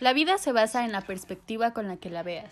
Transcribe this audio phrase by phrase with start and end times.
[0.00, 2.50] La vida se basa en la perspectiva con la que la veas.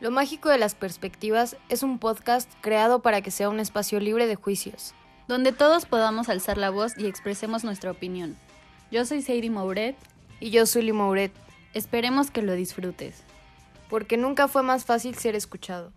[0.00, 4.26] Lo mágico de las perspectivas es un podcast creado para que sea un espacio libre
[4.26, 4.94] de juicios.
[5.28, 8.36] Donde todos podamos alzar la voz y expresemos nuestra opinión.
[8.90, 9.96] Yo soy Sadie Mouret.
[10.40, 11.32] Y yo soy Mouret.
[11.74, 13.22] Esperemos que lo disfrutes.
[13.90, 15.92] Porque nunca fue más fácil ser escuchado.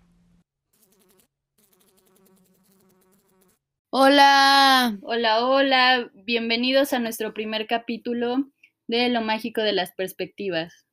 [3.90, 6.12] Hola, hola, hola.
[6.14, 8.52] Bienvenidos a nuestro primer capítulo
[8.88, 10.86] de Lo mágico de las perspectivas.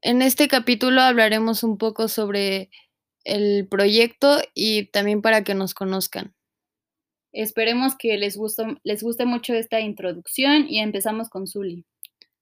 [0.00, 2.70] En este capítulo hablaremos un poco sobre
[3.24, 6.34] el proyecto y también para que nos conozcan.
[7.32, 8.38] Esperemos que les,
[8.82, 11.84] les guste mucho esta introducción y empezamos con Zuli.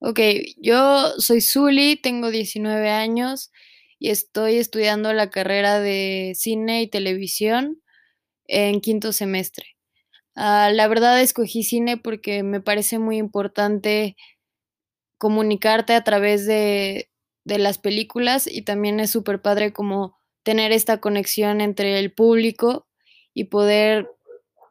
[0.01, 0.19] Ok,
[0.57, 3.53] yo soy Zuli, tengo 19 años
[3.99, 7.83] y estoy estudiando la carrera de cine y televisión
[8.47, 9.77] en quinto semestre.
[10.35, 14.17] Ah, la verdad escogí cine porque me parece muy importante
[15.21, 17.11] comunicarte a través de,
[17.45, 22.89] de las películas y también es súper padre como tener esta conexión entre el público
[23.35, 24.09] y poder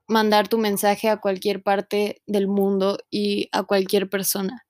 [0.07, 4.65] mandar tu mensaje a cualquier parte del mundo y a cualquier persona.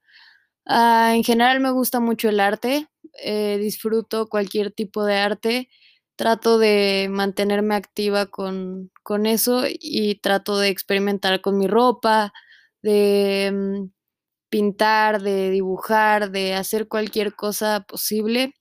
[0.65, 2.87] Ah, en general me gusta mucho el arte,
[3.23, 5.69] eh, disfruto cualquier tipo de arte,
[6.17, 12.33] trato de mantenerme activa con, con, eso y trato de experimentar con mi ropa,
[12.81, 13.98] de mm,
[14.49, 18.53] pintar, de dibujar, de hacer cualquier cosa posible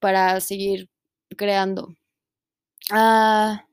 [0.00, 0.90] para seguir
[1.36, 1.94] creando.
[2.90, 3.66] Ah,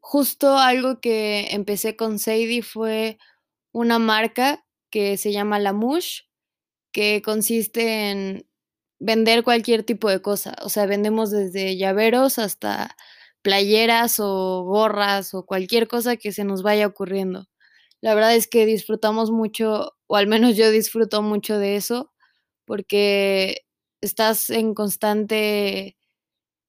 [0.00, 3.18] justo algo que empecé con Sadie fue
[3.72, 6.22] una marca que se llama La Mush,
[6.92, 8.46] que consiste en
[9.00, 10.56] vender cualquier tipo de cosa.
[10.62, 12.96] O sea, vendemos desde llaveros hasta
[13.42, 17.46] playeras o gorras o cualquier cosa que se nos vaya ocurriendo.
[18.02, 22.12] La verdad es que disfrutamos mucho o al menos yo disfruto mucho de eso,
[22.66, 23.62] porque
[24.02, 25.96] estás en constante,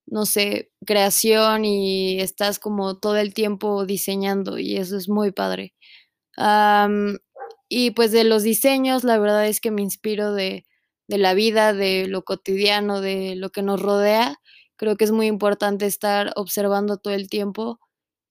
[0.08, 5.76] no sé, creación y estás como todo el tiempo diseñando y eso es muy padre.
[7.70, 10.66] y pues de los diseños, la verdad es que me inspiro de,
[11.08, 14.38] de la vida, de lo cotidiano, de lo que nos rodea.
[14.78, 17.80] Creo que es muy importante estar observando todo el tiempo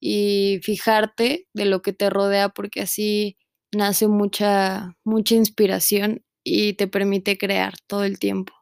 [0.01, 3.37] y fijarte de lo que te rodea porque así
[3.77, 8.53] nace mucha, mucha inspiración y te permite crear todo el tiempo.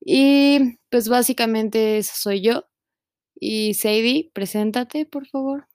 [0.00, 2.64] Y pues básicamente eso soy yo.
[3.34, 5.68] Y Sadie, preséntate, por favor.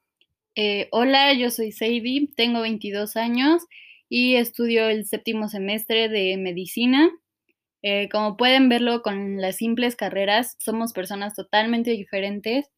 [0.55, 3.63] Eh, hola, yo soy Sadie, tengo 22 años
[4.09, 7.09] y estudio el séptimo semestre de medicina.
[7.84, 12.69] Eh, como pueden verlo con las simples carreras, somos personas totalmente diferentes.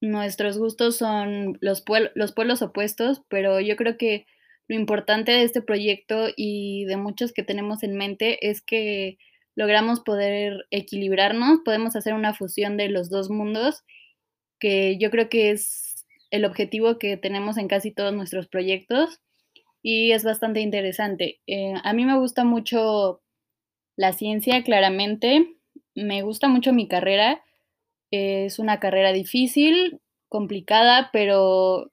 [0.00, 1.84] Nuestros gustos son los,
[2.14, 4.26] los pueblos opuestos, pero yo creo que
[4.68, 9.18] lo importante de este proyecto y de muchos que tenemos en mente es que
[9.54, 13.84] logramos poder equilibrarnos, podemos hacer una fusión de los dos mundos,
[14.58, 19.20] que yo creo que es el objetivo que tenemos en casi todos nuestros proyectos
[19.82, 21.40] y es bastante interesante.
[21.46, 23.22] Eh, a mí me gusta mucho
[23.96, 25.56] la ciencia, claramente,
[25.94, 27.42] me gusta mucho mi carrera,
[28.10, 31.92] es una carrera difícil, complicada, pero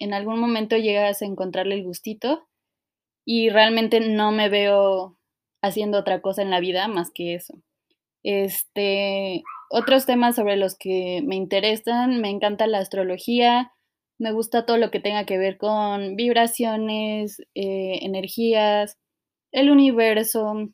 [0.00, 2.48] en algún momento llegas a encontrarle el gustito
[3.24, 5.18] y realmente no me veo
[5.62, 7.54] haciendo otra cosa en la vida más que eso.
[8.22, 13.72] Este, otros temas sobre los que me interesan, me encanta la astrología,
[14.18, 18.98] me gusta todo lo que tenga que ver con vibraciones, eh, energías,
[19.52, 20.70] el universo,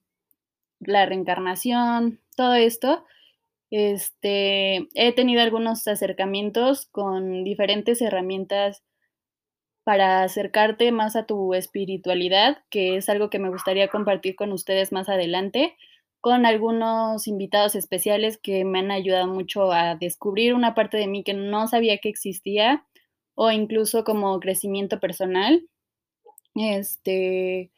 [0.81, 3.05] la reencarnación, todo esto.
[3.71, 8.83] Este, he tenido algunos acercamientos con diferentes herramientas
[9.85, 14.93] para acercarte más a tu espiritualidad, que es algo que me gustaría compartir con ustedes
[14.93, 15.77] más adelante,
[16.21, 21.25] con algunos invitados especiales que me han ayudado mucho a descubrir una parte de mí
[21.25, 22.87] que no sabía que existía
[23.35, 25.67] o incluso como crecimiento personal.
[26.55, 27.73] Este,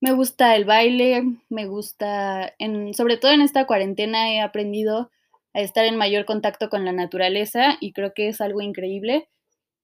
[0.00, 2.54] me gusta el baile, me gusta,
[2.94, 5.10] sobre todo en esta cuarentena he aprendido
[5.52, 9.28] a estar en mayor contacto con la naturaleza y creo que es algo increíble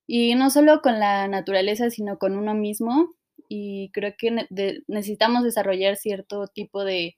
[0.07, 3.15] y no solo con la naturaleza, sino con uno mismo.
[3.49, 4.47] Y creo que
[4.89, 7.17] necesitamos desarrollar cierto tipo de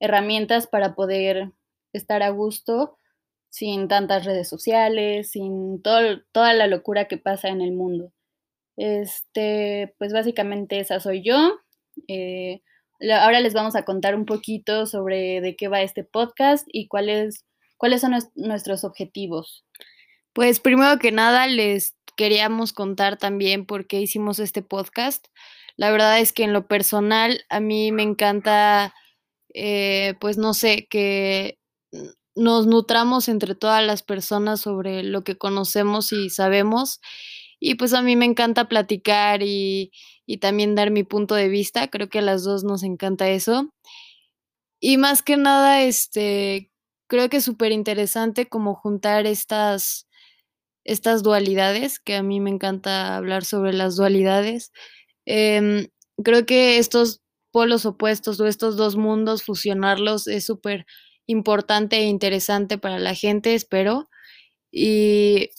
[0.00, 1.52] herramientas para poder
[1.92, 2.98] estar a gusto
[3.50, 8.12] sin tantas redes sociales, sin toda la locura que pasa en el mundo.
[8.76, 11.58] Este, pues básicamente esa soy yo.
[12.06, 12.62] Eh,
[13.12, 17.44] ahora les vamos a contar un poquito sobre de qué va este podcast y cuáles,
[17.76, 19.64] cuáles son nuestros objetivos.
[20.32, 25.28] Pues primero que nada les queríamos contar también por qué hicimos este podcast.
[25.76, 28.92] La verdad es que en lo personal a mí me encanta
[29.54, 31.58] eh, pues no sé, que
[32.36, 37.00] nos nutramos entre todas las personas sobre lo que conocemos y sabemos.
[37.60, 39.92] Y pues a mí me encanta platicar y,
[40.26, 41.88] y también dar mi punto de vista.
[41.88, 43.70] Creo que a las dos nos encanta eso.
[44.80, 46.70] Y más que nada, este,
[47.08, 50.07] creo que es súper interesante como juntar estas,
[50.88, 54.72] estas dualidades, que a mí me encanta hablar sobre las dualidades.
[55.26, 55.88] Em,
[56.24, 60.86] creo que estos polos opuestos o estos dos mundos, fusionarlos es súper
[61.26, 64.08] importante e interesante para la gente, espero.
[64.72, 65.50] Y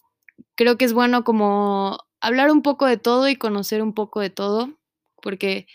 [0.56, 4.30] creo que es bueno como hablar un poco de todo y conocer un poco de
[4.32, 4.78] todo,
[5.22, 5.68] porque,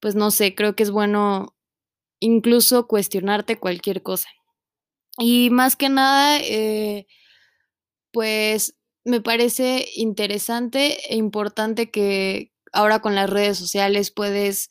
[0.00, 1.56] pues no sé, creo que es bueno
[2.20, 4.28] incluso cuestionarte cualquier cosa.
[5.18, 7.06] Y más que nada, eh,
[8.12, 14.70] pues me parece interesante e importante que ahora con las redes sociales puedes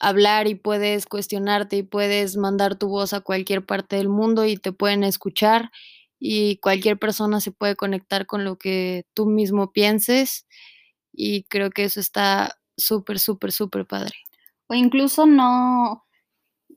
[0.00, 4.56] hablar y puedes cuestionarte y puedes mandar tu voz a cualquier parte del mundo y
[4.56, 5.70] te pueden escuchar
[6.20, 10.46] y cualquier persona se puede conectar con lo que tú mismo pienses
[11.12, 14.14] y creo que eso está súper, súper, súper padre.
[14.68, 16.04] O incluso no,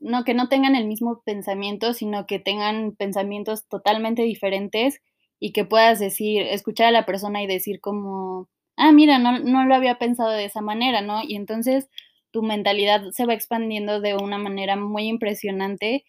[0.00, 5.00] no que no tengan el mismo pensamiento, sino que tengan pensamientos totalmente diferentes
[5.44, 9.64] y que puedas decir, escuchar a la persona y decir como, ah, mira, no, no
[9.64, 11.24] lo había pensado de esa manera, ¿no?
[11.24, 11.88] Y entonces
[12.30, 16.04] tu mentalidad se va expandiendo de una manera muy impresionante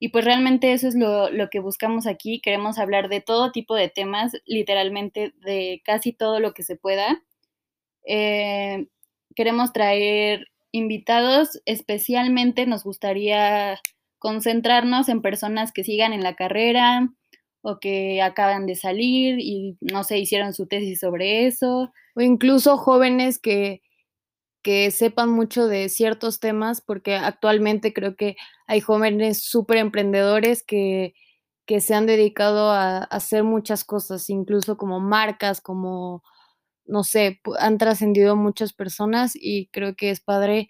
[0.00, 2.40] y pues realmente eso es lo, lo, que buscamos aquí.
[2.40, 7.22] Queremos hablar de todo tipo de temas, literalmente de casi todo lo que se pueda.
[8.06, 8.86] Eh,
[9.36, 13.78] queremos traer invitados, especialmente nos gustaría
[14.18, 17.10] concentrarnos en personas que sigan en la carrera
[17.68, 21.92] o que acaban de salir y no sé, hicieron su tesis sobre eso.
[22.16, 23.82] O incluso jóvenes que
[24.62, 28.36] que sepan mucho de ciertos temas, porque actualmente creo que
[28.66, 31.14] hay jóvenes súper emprendedores que,
[31.66, 36.22] que, se han dedicado a, a, hacer muchas cosas, incluso como marcas, como,
[36.86, 40.68] no sé, han trascendido muchas personas y creo que es padre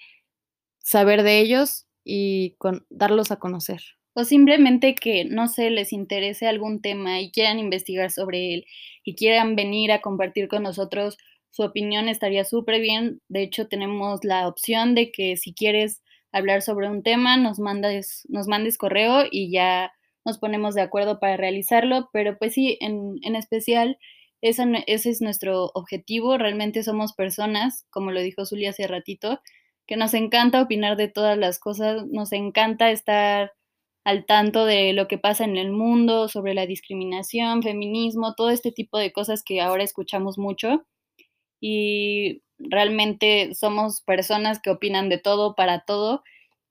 [0.79, 3.81] saber de ellos y con, darlos a conocer.
[4.19, 8.67] O simplemente que, no sé, les interese algún tema y quieran investigar sobre él
[9.05, 11.19] y quieran venir a compartir con nosotros
[11.51, 13.21] su opinión estaría súper bien.
[13.29, 18.25] De hecho, tenemos la opción de que si quieres hablar sobre un tema, nos mandes,
[18.29, 19.93] nos mandes correo y ya
[20.25, 22.11] nos ponemos de acuerdo para realizarlo.
[22.13, 23.99] Pero pues sí, en, en especial,
[24.41, 26.39] ese, ese es nuestro objetivo.
[26.39, 29.41] Realmente somos personas, como lo dijo Zulia hace ratito,
[29.87, 33.53] que nos encanta opinar de todas las cosas, nos encanta estar
[34.09, 38.73] al tanto de lo que pasa en el mundo, sobre la discriminación, feminismo, todo este
[38.73, 40.87] tipo de cosas que ahora escuchamos mucho
[41.61, 46.23] y realmente somos personas que opinan de todo para todo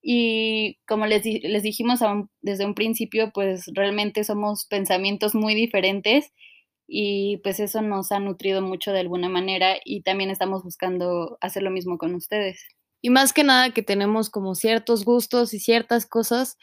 [0.01, 1.99] y como les, les dijimos
[2.41, 6.33] desde un principio, pues realmente somos pensamientos muy diferentes
[6.87, 11.61] y pues eso nos ha nutrido mucho de alguna manera y también estamos buscando hacer
[11.61, 12.65] lo mismo con ustedes.
[12.99, 16.57] Y más que nada que tenemos como ciertos gustos y ciertas cosas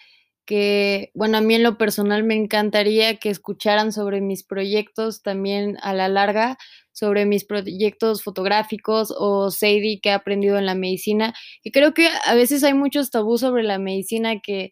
[0.44, 5.78] que, bueno, a mí en lo personal me encantaría que escucharan sobre mis proyectos también
[5.82, 6.58] a la larga,
[6.92, 12.08] sobre mis proyectos fotográficos o Sadie que ha aprendido en la medicina, que creo que
[12.24, 14.70] a veces hay muchos tabús sobre la medicina que,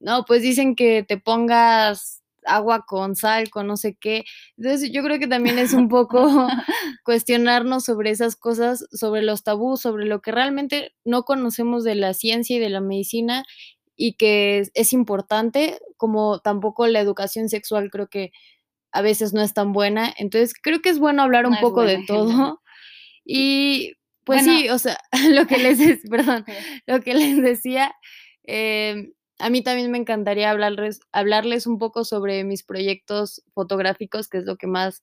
[0.00, 4.24] no, pues dicen que te pongas agua con sal, con no sé qué.
[4.56, 6.26] Entonces yo creo que también es un poco
[7.04, 12.14] cuestionarnos sobre esas cosas, sobre los tabús, sobre lo que realmente no conocemos de la
[12.14, 13.44] ciencia y de la medicina
[13.96, 18.32] y que es, importante, como tampoco la educación sexual creo que
[18.92, 20.12] a veces no es tan buena.
[20.16, 22.60] Entonces creo que es bueno hablar un poco de todo.
[23.24, 24.98] Y pues sí, o sea,
[25.30, 26.44] lo que les, perdón,
[26.86, 27.94] lo que les decía,
[28.44, 34.38] eh, a mí también me encantaría hablarles, hablarles un poco sobre mis proyectos fotográficos, que
[34.38, 35.02] es lo que más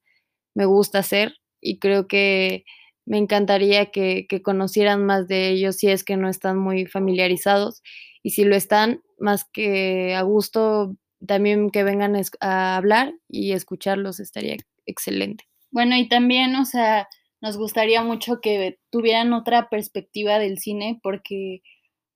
[0.54, 1.36] me gusta hacer.
[1.62, 2.66] Y creo que
[3.06, 7.82] me encantaría que, que conocieran más de ellos si es que no están muy familiarizados
[8.24, 14.20] y si lo están, más que a gusto, también que vengan a hablar y escucharlos
[14.20, 15.46] estaría excelente.
[15.72, 17.08] Bueno, y también, o sea,
[17.42, 21.62] nos gustaría mucho que tuvieran otra perspectiva del cine, porque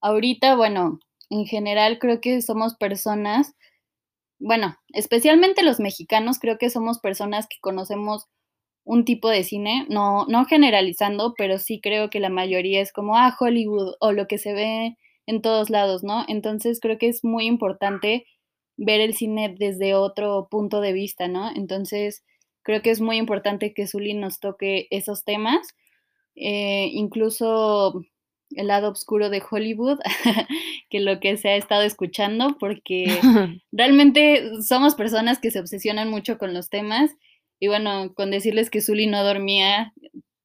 [0.02, 3.54] ahorita, bueno, en general creo que somos personas,
[4.40, 8.28] bueno, especialmente los mexicanos, creo que somos personas que conocemos
[8.84, 13.18] un tipo de cine, no, no generalizando, pero sí creo que la mayoría es como,
[13.18, 16.26] ah, Hollywood o lo que se ve en todos lados, ¿no?
[16.28, 18.26] Entonces creo que es muy importante
[18.78, 21.50] ver el cine desde otro punto de vista, ¿no?
[21.56, 22.24] Entonces
[22.64, 25.68] creo que es muy importante que Zully nos toque esos temas.
[26.36, 28.04] Eh, incluso
[28.52, 30.00] el lado oscuro de Hollywood
[30.90, 33.06] que lo que se ha estado escuchando, porque
[33.72, 37.12] realmente somos personas que se obsesionan mucho con los temas.
[37.60, 39.94] Y bueno, con decirles que Zully no dormía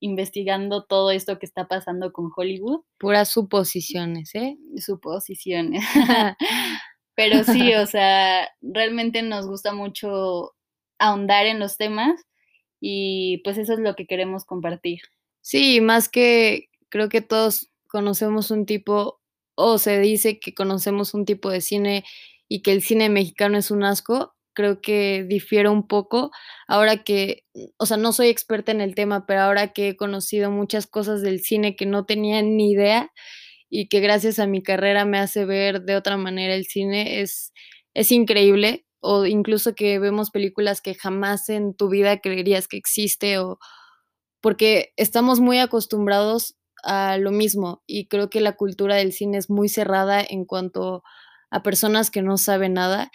[0.00, 2.80] investigando todo esto que está pasando con Hollywood.
[2.98, 4.56] Puras suposiciones, ¿eh?
[4.76, 5.84] Suposiciones.
[7.14, 10.54] Pero sí, o sea, realmente nos gusta mucho
[10.98, 12.20] ahondar en los temas
[12.80, 15.00] y pues eso es lo que queremos compartir.
[15.42, 19.20] Sí, más que creo que todos conocemos un tipo
[19.54, 22.04] o se dice que conocemos un tipo de cine
[22.48, 26.30] y que el cine mexicano es un asco, creo que difiere un poco.
[26.68, 27.44] Ahora que,
[27.78, 31.22] o sea, no soy experta en el tema, pero ahora que he conocido muchas cosas
[31.22, 33.10] del cine que no tenía ni idea
[33.70, 37.54] y que gracias a mi carrera me hace ver de otra manera el cine, es,
[37.94, 38.84] es increíble.
[39.00, 43.58] O incluso que vemos películas que jamás en tu vida creerías que existe o
[44.42, 49.48] porque estamos muy acostumbrados a lo mismo y creo que la cultura del cine es
[49.48, 51.02] muy cerrada en cuanto
[51.50, 53.10] a personas que no saben nada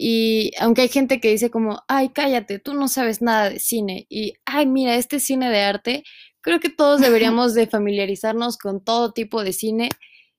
[0.00, 4.06] y aunque hay gente que dice como, ay, cállate, tú no sabes nada de cine
[4.08, 6.04] y, ay, mira, este cine de arte,
[6.40, 9.88] creo que todos deberíamos de familiarizarnos con todo tipo de cine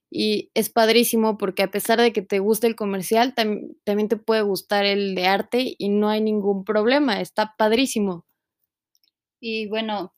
[0.09, 4.43] y es padrísimo porque a pesar de que te guste el comercial, también te puede
[4.43, 8.23] gustar el de arte y no hay ningún problema, está padrísimo.
[9.41, 10.13] Y bueno,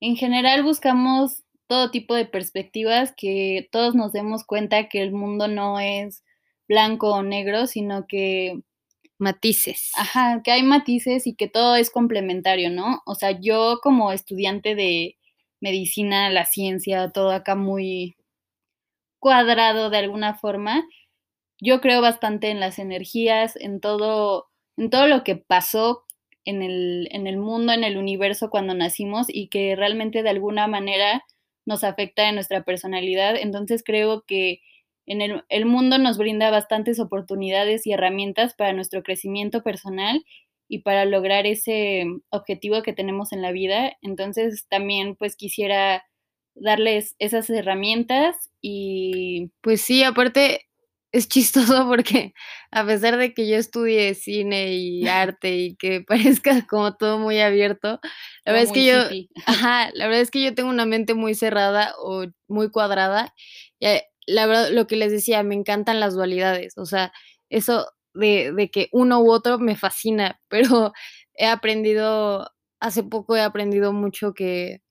[0.00, 5.48] en general buscamos todo tipo de perspectivas, que todos nos demos cuenta que el mundo
[5.48, 6.22] no es
[6.68, 8.60] blanco o negro, sino que
[9.22, 9.92] matices.
[9.96, 13.02] Ajá, que hay matices y que todo es complementario, ¿no?
[13.06, 15.16] O sea, yo como estudiante de
[15.60, 18.16] medicina, la ciencia, todo acá muy
[19.20, 20.84] cuadrado de alguna forma,
[21.60, 26.04] yo creo bastante en las energías, en todo, en todo lo que pasó
[26.44, 30.66] en el, en el mundo, en el universo cuando nacimos y que realmente de alguna
[30.66, 31.24] manera
[31.66, 33.36] nos afecta en nuestra personalidad.
[33.36, 34.60] Entonces creo que
[35.06, 40.24] en el, el, mundo nos brinda bastantes oportunidades y herramientas para nuestro crecimiento personal
[40.68, 43.96] y para lograr ese objetivo que tenemos en la vida.
[44.00, 46.04] Entonces también pues quisiera
[46.54, 49.50] darles esas herramientas y...
[49.60, 50.66] Pues sí, aparte
[51.12, 52.32] es chistoso porque
[52.70, 57.38] a pesar de que yo estudie cine y arte y que parezca como todo muy
[57.40, 58.00] abierto,
[58.44, 58.96] la verdad es que yo,
[59.46, 63.34] ajá, la verdad es que yo tengo una mente muy cerrada o muy cuadrada.
[63.78, 67.12] Y eh, la verdad, lo que les decía, me encantan las dualidades, o sea,
[67.50, 70.92] eso de, de que uno u otro me fascina, pero
[71.34, 72.50] he aprendido,
[72.80, 74.82] hace poco he aprendido mucho que,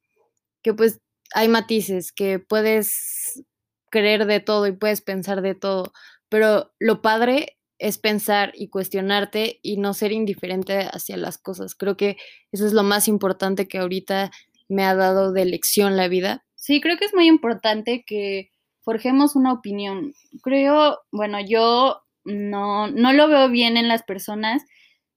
[0.64, 1.00] que pues
[1.34, 3.44] hay matices, que puedes
[3.90, 5.94] creer de todo y puedes pensar de todo,
[6.30, 11.74] pero lo padre es pensar y cuestionarte y no ser indiferente hacia las cosas.
[11.74, 12.16] Creo que
[12.52, 14.32] eso es lo más importante que ahorita
[14.70, 16.46] me ha dado de lección la vida.
[16.56, 18.51] Sí, creo que es muy importante que
[18.82, 20.14] forjemos una opinión.
[20.42, 24.64] Creo, bueno, yo no, no lo veo bien en las personas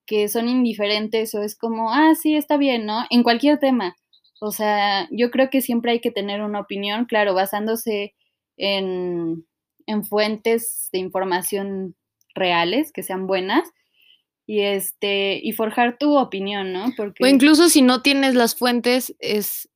[0.07, 3.05] que son indiferentes o es como, ah, sí, está bien, ¿no?
[3.11, 3.97] En cualquier tema.
[4.41, 8.15] O sea, yo creo que siempre hay que tener una opinión, claro, basándose
[8.57, 9.47] en,
[9.87, 11.97] en fuentes de información
[12.35, 13.71] reales, que sean buenas,
[14.47, 16.93] y este, y forjar tu opinión, ¿no?
[16.97, 17.25] Porque...
[17.25, 19.71] O incluso si no tienes las fuentes, es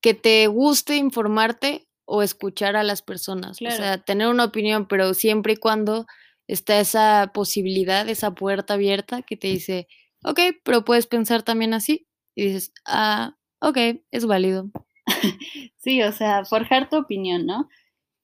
[0.00, 3.62] que te guste informarte o escuchar a las personas.
[3.62, 6.06] O sea, tener una opinión, pero siempre y cuando
[6.48, 9.86] está esa posibilidad, esa puerta abierta que te dice,
[10.24, 12.08] ok, pero puedes pensar también así.
[12.34, 13.78] Y dices, ah, ok,
[14.10, 14.72] es válido.
[15.76, 17.68] sí, o sea, forjar tu opinión, ¿no?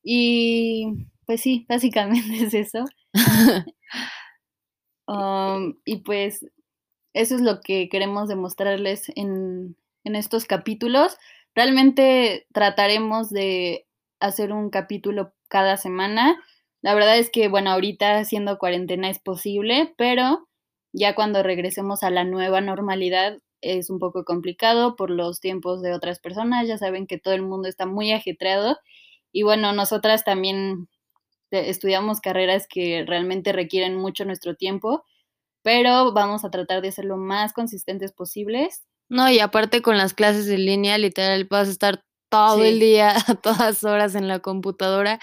[0.03, 2.85] Y pues sí, básicamente es eso.
[5.09, 6.45] Um, y pues
[7.15, 11.17] eso es lo que queremos demostrarles en, en estos capítulos.
[11.57, 13.87] Realmente trataremos de
[14.21, 16.39] hacer un capítulo cada semana.
[16.83, 20.49] La verdad es que, bueno, ahorita haciendo cuarentena es posible, pero
[20.93, 25.95] ya cuando regresemos a la nueva normalidad es un poco complicado por los tiempos de
[25.95, 26.69] otras personas.
[26.69, 28.79] Ya saben que todo el mundo está muy ajetreado
[29.33, 30.89] y bueno, nosotras también
[31.51, 35.05] estudiamos carreras que realmente requieren mucho nuestro tiempo,
[35.63, 38.85] pero vamos a tratar de ser lo más consistentes posibles.
[39.09, 43.15] No, y aparte con las clases en línea, literal, vas a estar todo el día,
[43.29, 45.21] a todas horas en la computadora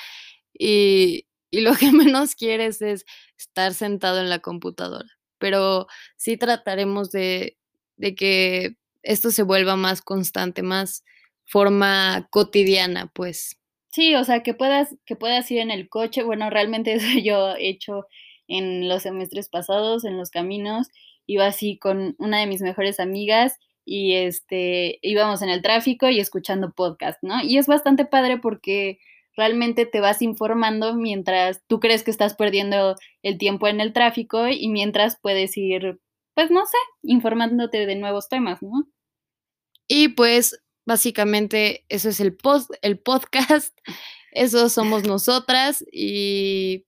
[0.54, 3.06] y, y lo que menos quieres es
[3.38, 5.10] estar sentado en la computadora.
[5.38, 5.88] Pero
[6.18, 7.58] sí trataremos de,
[7.98, 11.04] de que esto se vuelva más constante, más
[11.46, 13.60] forma cotidiana, pues.
[13.92, 16.24] Sí, o sea, que puedas, que puedas ir en el coche.
[16.24, 18.08] Bueno, realmente eso yo he hecho
[18.48, 20.88] en los semestres pasados, en los caminos.
[21.28, 26.20] Iba así con una de mis mejores amigas y este íbamos en el tráfico y
[26.20, 27.44] escuchando podcast, ¿no?
[27.44, 29.00] Y es bastante padre porque
[29.36, 34.48] realmente te vas informando mientras tú crees que estás perdiendo el tiempo en el tráfico
[34.48, 36.00] y mientras puedes ir,
[36.36, 38.88] pues no sé, informándote de nuevos temas, ¿no?
[39.88, 43.78] Y pues básicamente eso es el, post, el podcast,
[44.32, 46.86] eso somos nosotras y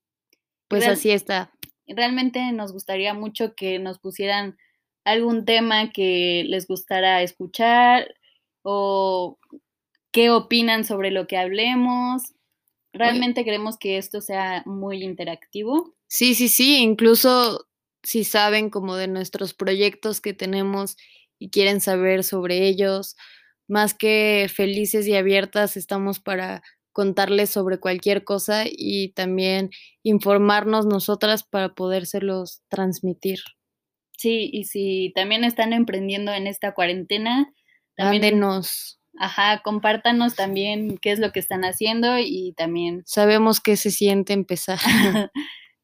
[0.67, 1.51] pues así está.
[1.87, 4.57] Realmente nos gustaría mucho que nos pusieran
[5.05, 8.13] algún tema que les gustara escuchar
[8.63, 9.37] o
[10.11, 12.33] qué opinan sobre lo que hablemos.
[12.91, 15.93] Realmente queremos que esto sea muy interactivo.
[16.07, 17.67] Sí, sí, sí, incluso
[18.03, 20.97] si saben como de nuestros proyectos que tenemos
[21.39, 23.15] y quieren saber sobre ellos,
[23.67, 26.61] más que felices y abiertas, estamos para
[26.93, 29.69] contarles sobre cualquier cosa y también
[30.01, 33.39] informarnos nosotras para podérselos transmitir.
[34.17, 37.53] Sí, y si también están emprendiendo en esta cuarentena,
[37.95, 43.77] también nos Ajá, compártanos también qué es lo que están haciendo y también sabemos qué
[43.77, 44.79] se siente empezar.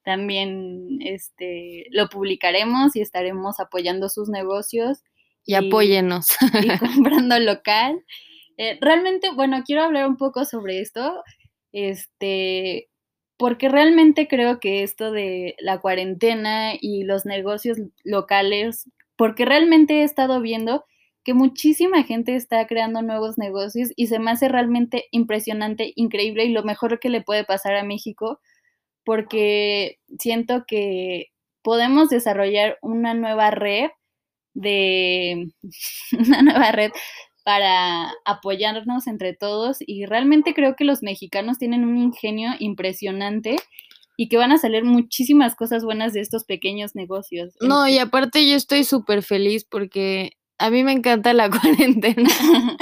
[0.03, 5.03] también este lo publicaremos y estaremos apoyando sus negocios
[5.45, 8.03] y, apóyenos y comprando local.
[8.57, 11.23] Eh, realmente, bueno, quiero hablar un poco sobre esto,
[11.71, 12.89] este,
[13.41, 20.03] porque realmente creo que esto de la cuarentena y los negocios locales, porque realmente he
[20.03, 20.85] estado viendo
[21.23, 26.51] que muchísima gente está creando nuevos negocios y se me hace realmente impresionante, increíble y
[26.51, 28.39] lo mejor que le puede pasar a México
[29.03, 31.29] porque siento que
[31.63, 33.89] podemos desarrollar una nueva red
[34.53, 35.51] de
[36.11, 36.91] una nueva red
[37.43, 43.57] para apoyarnos entre todos y realmente creo que los mexicanos tienen un ingenio impresionante
[44.17, 47.55] y que van a salir muchísimas cosas buenas de estos pequeños negocios.
[47.59, 52.29] No, y aparte yo estoy súper feliz porque a mí me encanta la cuarentena.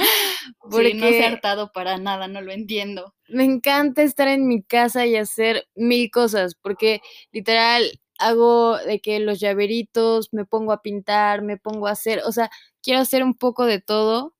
[0.58, 3.14] Porque no se ha hartado para nada, no lo entiendo.
[3.28, 7.00] Me encanta estar en mi casa y hacer mil cosas, porque
[7.32, 12.30] literal hago de que los llaveritos, me pongo a pintar, me pongo a hacer, o
[12.30, 12.50] sea,
[12.82, 14.34] quiero hacer un poco de todo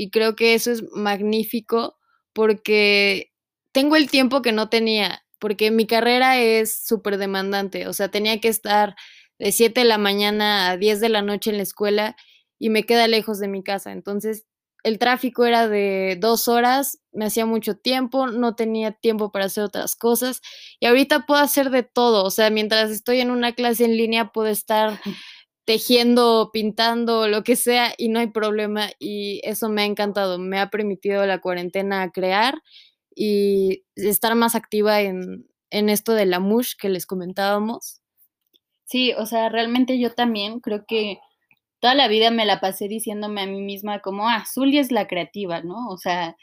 [0.00, 1.98] y creo que eso es magnífico
[2.32, 3.32] porque
[3.70, 8.40] tengo el tiempo que no tenía, porque mi carrera es súper demandante, o sea, tenía
[8.40, 8.96] que estar
[9.38, 12.16] de 7 de la mañana a 10 de la noche en la escuela
[12.58, 13.92] y me queda lejos de mi casa.
[13.92, 14.46] Entonces,
[14.84, 19.64] el tráfico era de dos horas, me hacía mucho tiempo, no tenía tiempo para hacer
[19.64, 20.40] otras cosas
[20.80, 24.32] y ahorita puedo hacer de todo, o sea, mientras estoy en una clase en línea
[24.32, 24.98] puedo estar
[25.70, 30.58] tejiendo, pintando, lo que sea y no hay problema y eso me ha encantado, me
[30.58, 32.60] ha permitido la cuarentena crear
[33.14, 38.00] y estar más activa en, en esto de la mush que les comentábamos.
[38.84, 41.20] Sí, o sea, realmente yo también creo que
[41.78, 45.06] toda la vida me la pasé diciéndome a mí misma como, ah, Zulia es la
[45.06, 45.86] creativa, ¿no?
[45.88, 46.36] O sea,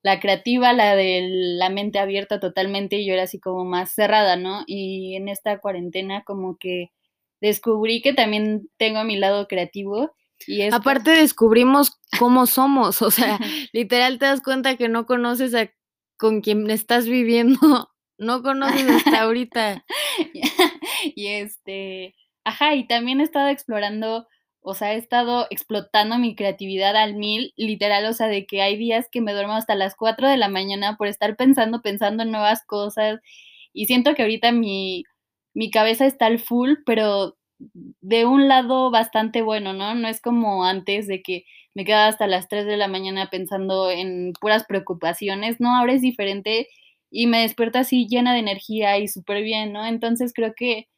[0.00, 4.36] la creativa, la de la mente abierta totalmente y yo era así como más cerrada,
[4.36, 4.64] ¿no?
[4.66, 6.90] Y en esta cuarentena como que
[7.40, 10.14] descubrí que también tengo mi lado creativo.
[10.46, 13.38] Y Aparte descubrimos cómo somos, o sea,
[13.72, 15.70] literal te das cuenta que no conoces a
[16.18, 17.58] con quien estás viviendo,
[18.18, 19.84] no conoces hasta ahorita.
[21.14, 24.26] y este, ajá, y también he estado explorando
[24.68, 28.76] o sea, he estado explotando mi creatividad al mil, literal, o sea, de que hay
[28.76, 32.32] días que me duermo hasta las 4 de la mañana por estar pensando, pensando en
[32.32, 33.20] nuevas cosas.
[33.72, 35.04] Y siento que ahorita mi,
[35.56, 39.94] mi cabeza está al full, pero de un lado bastante bueno, ¿no?
[39.94, 43.90] No es como antes de que me quedaba hasta las 3 de la mañana pensando
[43.90, 45.74] en puras preocupaciones, ¿no?
[45.74, 46.68] Ahora es diferente
[47.10, 49.86] y me despierto así llena de energía y súper bien, ¿no?
[49.86, 50.88] Entonces creo que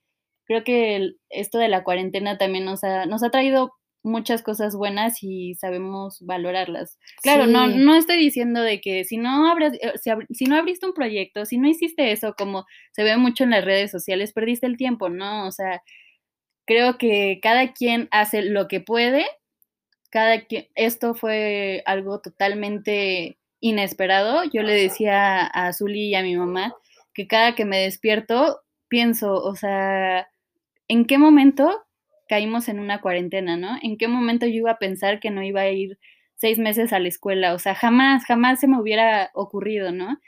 [0.47, 3.73] creo que esto de la cuarentena también nos ha, nos ha traído
[4.09, 6.99] muchas cosas buenas y sabemos valorarlas.
[7.23, 9.93] Claro, no, no estoy diciendo de que si no abres, eh,
[10.33, 13.65] si, no abriste un proyecto, si no hiciste eso, como se ve mucho en las
[13.65, 15.47] redes sociales, perdiste el tiempo, ¿no?
[15.47, 15.83] O sea,
[16.67, 19.27] creo que cada quien hace lo que puede,
[20.11, 24.45] cada quien, esto fue algo totalmente inesperado.
[24.45, 26.75] Yo le decía a Zuli y a mi mamá
[27.15, 30.29] que cada que me despierto pienso, o sea,
[30.89, 31.85] ¿en qué momento
[32.29, 33.79] caímos en una cuarentena, no?
[33.83, 35.99] ¿En qué momento yo iba a pensar que no iba a ir
[36.37, 37.55] seis meses a la escuela?
[37.55, 40.19] O sea, jamás, jamás se me hubiera ocurrido, ¿no?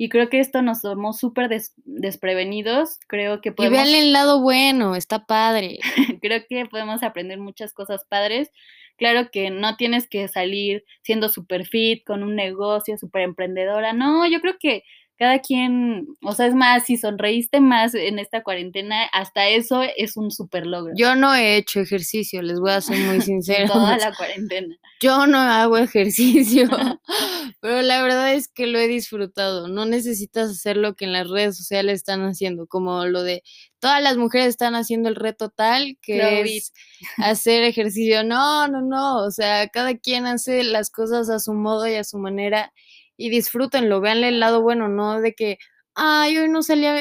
[0.00, 1.50] Y creo que esto nos tomó súper
[1.84, 3.00] desprevenidos.
[3.08, 3.78] Creo que podemos...
[3.78, 5.80] Y vean el lado bueno, está padre.
[6.22, 8.52] creo que podemos aprender muchas cosas padres.
[8.96, 13.92] Claro que no tienes que salir siendo súper fit, con un negocio, súper emprendedora.
[13.92, 14.84] No, yo creo que
[15.18, 20.16] cada quien, o sea, es más, si sonreíste más en esta cuarentena, hasta eso es
[20.16, 20.94] un super logro.
[20.96, 23.66] Yo no he hecho ejercicio, les voy a ser muy sincera.
[23.66, 24.76] Toda la cuarentena.
[25.00, 26.68] Yo no hago ejercicio,
[27.60, 29.66] pero la verdad es que lo he disfrutado.
[29.66, 33.42] No necesitas hacer lo que en las redes sociales están haciendo, como lo de
[33.80, 36.72] todas las mujeres están haciendo el reto tal que es
[37.16, 38.22] hacer ejercicio.
[38.22, 42.04] No, no, no, o sea, cada quien hace las cosas a su modo y a
[42.04, 42.72] su manera
[43.18, 45.58] y disfrútenlo, veanle el lado bueno, no de que,
[45.94, 46.96] ay, hoy no salía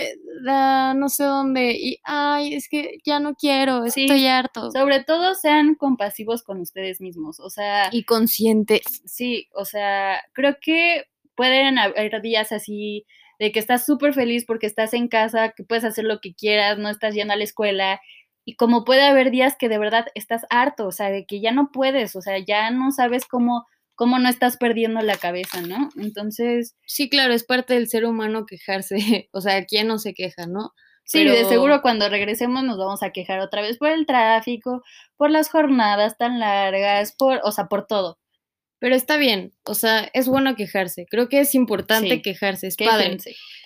[0.48, 4.72] a no sé dónde y, ay, es que ya no quiero, estoy harto.
[4.72, 7.90] Sobre todo sean compasivos con ustedes mismos, o sea...
[7.92, 8.82] Y conscientes.
[9.06, 13.06] Sí, o sea, creo que pueden haber días así
[13.38, 16.80] de que estás súper feliz porque estás en casa, que puedes hacer lo que quieras,
[16.80, 18.02] no estás yendo a la escuela.
[18.44, 21.52] Y como puede haber días que de verdad estás harto, o sea, de que ya
[21.52, 25.90] no puedes, o sea, ya no sabes cómo cómo no estás perdiendo la cabeza, ¿no?
[25.98, 26.78] Entonces...
[26.86, 30.72] Sí, claro, es parte del ser humano quejarse, o sea, ¿quién no se queja, no?
[31.04, 34.84] Sí, de seguro cuando regresemos nos vamos a quejar otra vez por el tráfico,
[35.16, 38.20] por las jornadas tan largas, por, o sea, por todo.
[38.80, 41.06] Pero está bien, o sea, es bueno quejarse.
[41.10, 43.18] Creo que es importante quejarse, es padre.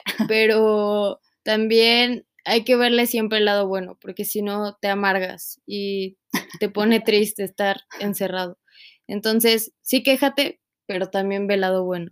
[0.29, 6.17] Pero también hay que verle siempre el lado bueno, porque si no te amargas y
[6.59, 8.59] te pone triste estar encerrado.
[9.07, 12.11] Entonces, sí quéjate, pero también ve el lado bueno.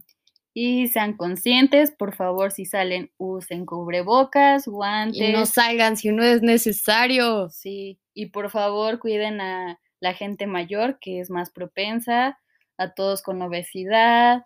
[0.54, 5.21] Y sean conscientes, por favor, si salen, usen cubrebocas, guantes.
[5.21, 7.49] Y no salgan si no es necesario.
[7.49, 12.39] Sí, y por favor cuiden a la gente mayor que es más propensa,
[12.78, 14.43] a todos con obesidad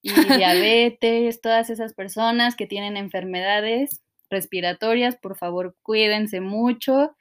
[0.00, 0.10] y
[0.44, 7.14] diabetes, todas esas personas que tienen enfermedades respiratorias, por favor cuídense mucho.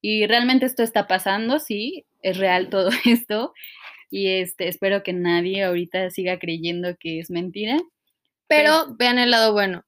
[0.00, 3.52] Y realmente esto está pasando, sí, es real todo esto.
[4.10, 7.78] Y este, espero que nadie ahorita siga creyendo que es mentira.
[8.48, 9.84] Pero vean el lado bueno.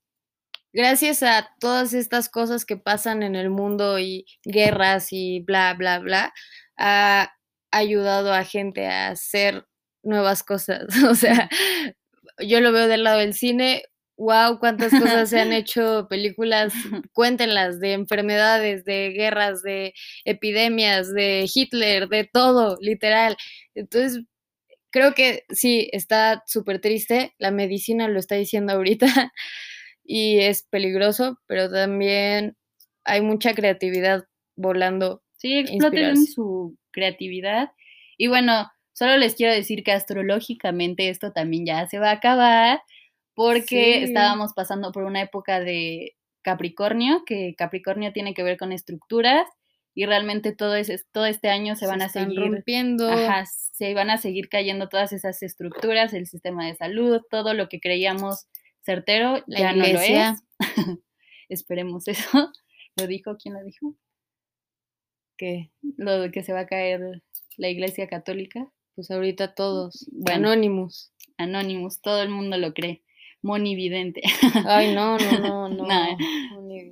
[0.72, 5.98] Gracias a todas estas cosas que pasan en el mundo y guerras y bla, bla,
[5.98, 6.32] bla,
[6.76, 7.32] ha
[7.70, 9.66] ayudado a gente a hacer
[10.02, 10.86] nuevas cosas.
[11.10, 11.48] O sea,
[12.38, 13.82] yo lo veo del lado del cine,
[14.18, 16.74] wow, cuántas cosas se han hecho, películas,
[17.12, 23.36] cuéntenlas, de enfermedades, de guerras, de epidemias, de Hitler, de todo, literal.
[23.74, 24.24] Entonces,
[24.90, 29.06] creo que sí, está súper triste, la medicina lo está diciendo ahorita
[30.04, 32.56] y es peligroso, pero también
[33.04, 34.24] hay mucha creatividad
[34.56, 35.22] volando.
[35.36, 37.70] Sí, exploten su creatividad.
[38.16, 42.80] Y bueno, solo les quiero decir que astrológicamente esto también ya se va a acabar
[43.38, 49.46] porque estábamos pasando por una época de Capricornio, que Capricornio tiene que ver con estructuras
[49.94, 53.08] y realmente todo, ese, todo este año se, van a seguir rompiendo.
[53.08, 57.68] Ajá, se van a seguir cayendo todas esas estructuras, el sistema de salud, todo lo
[57.68, 58.48] que creíamos
[58.80, 60.42] certero ya no lo es.
[61.48, 62.52] Esperemos eso.
[62.96, 63.36] ¿Lo dijo?
[63.40, 63.94] ¿Quién lo dijo?
[65.36, 65.70] ¿Qué?
[65.96, 67.22] Lo de que se va a caer
[67.56, 68.68] la iglesia católica.
[68.96, 70.10] Pues ahorita todos.
[70.26, 71.12] Anónimos.
[71.36, 73.04] Anónimos, todo el mundo lo cree
[73.42, 74.22] monividente.
[74.66, 75.86] Ay, no, no, no, no.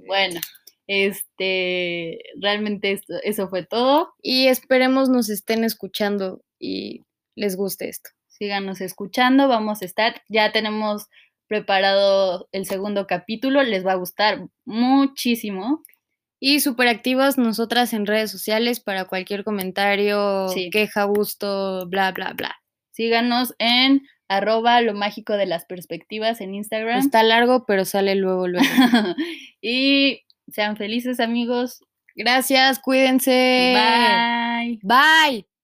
[0.06, 0.40] Bueno,
[0.86, 4.14] este, realmente eso fue todo.
[4.22, 7.04] Y esperemos nos estén escuchando y
[7.34, 8.10] les guste esto.
[8.28, 11.06] Síganos escuchando, vamos a estar, ya tenemos
[11.48, 15.82] preparado el segundo capítulo, les va a gustar muchísimo.
[16.38, 22.56] Y súper activas nosotras en redes sociales para cualquier comentario, queja, gusto, bla, bla, bla.
[22.90, 26.98] Síganos en arroba lo mágico de las perspectivas en Instagram.
[26.98, 28.66] Está largo, pero sale luego, luego.
[29.60, 31.80] y sean felices amigos.
[32.14, 33.74] Gracias, cuídense.
[33.74, 34.80] Bye.
[34.82, 35.55] Bye.